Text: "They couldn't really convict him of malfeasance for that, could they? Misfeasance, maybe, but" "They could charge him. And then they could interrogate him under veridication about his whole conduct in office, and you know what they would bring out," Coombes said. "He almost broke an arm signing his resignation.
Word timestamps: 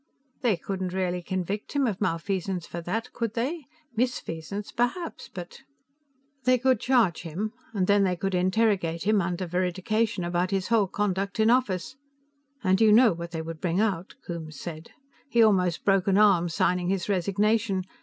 "They 0.41 0.57
couldn't 0.57 0.95
really 0.95 1.21
convict 1.21 1.73
him 1.73 1.85
of 1.85 2.01
malfeasance 2.01 2.65
for 2.65 2.81
that, 2.81 3.13
could 3.13 3.35
they? 3.35 3.65
Misfeasance, 3.95 4.73
maybe, 4.75 5.13
but" 5.35 5.59
"They 6.45 6.57
could 6.57 6.79
charge 6.79 7.21
him. 7.21 7.53
And 7.71 7.85
then 7.85 8.03
they 8.03 8.15
could 8.15 8.33
interrogate 8.33 9.03
him 9.03 9.21
under 9.21 9.45
veridication 9.45 10.23
about 10.25 10.49
his 10.49 10.69
whole 10.69 10.87
conduct 10.87 11.39
in 11.39 11.51
office, 11.51 11.97
and 12.63 12.81
you 12.81 12.91
know 12.91 13.13
what 13.13 13.29
they 13.29 13.43
would 13.43 13.61
bring 13.61 13.79
out," 13.79 14.15
Coombes 14.25 14.59
said. 14.59 14.89
"He 15.29 15.43
almost 15.43 15.85
broke 15.85 16.07
an 16.07 16.17
arm 16.17 16.49
signing 16.49 16.89
his 16.89 17.07
resignation. 17.07 17.83